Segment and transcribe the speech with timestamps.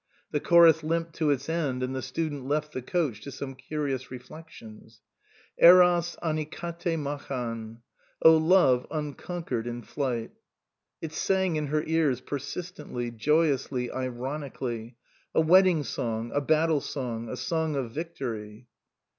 [0.31, 4.09] "The chorus limped to its end and the student left the coach to some curious
[4.09, 4.99] reflections."
[5.67, 7.83] Eros anikate machan!""
[8.23, 10.31] Oh Love, unconquered in fight!"
[11.03, 14.95] It sang in her ears persistently, joyously, ironically
[15.35, 18.65] a wedding song, a battle song, a song of victory.